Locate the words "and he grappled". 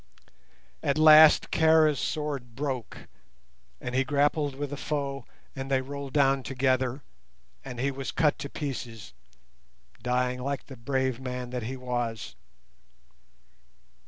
3.79-4.55